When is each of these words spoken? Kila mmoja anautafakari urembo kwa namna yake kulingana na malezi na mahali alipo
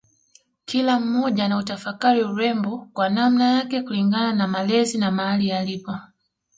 Kila 0.65 0.99
mmoja 0.99 1.45
anautafakari 1.45 2.23
urembo 2.23 2.89
kwa 2.93 3.09
namna 3.09 3.51
yake 3.51 3.81
kulingana 3.81 4.33
na 4.33 4.47
malezi 4.47 4.97
na 4.97 5.11
mahali 5.11 5.51
alipo 5.51 5.97